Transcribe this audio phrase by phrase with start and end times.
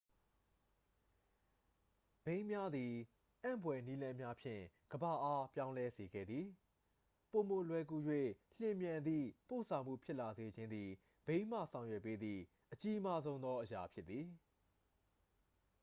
[2.23, 2.93] ဘီးများသည်
[3.43, 6.49] အံ့ဖွယ်နည်းလမ်းများဖြင့် ကမ္ဘာအား ပြောင်းလဲစေခဲ့သည့်
[7.31, 7.97] ပိုမိုလွယ်ကူ၍
[8.59, 10.89] မြန်ဆန်သည့် ပို့ဆောင်မှုဖြစ်လာစေခြင်းသည်
[11.27, 12.41] ဘီးမှ ဆောင်ရွက်ပေးသည့်
[12.73, 14.27] အကြီးမားဆုံးသော အရာ ဖြစ်သည်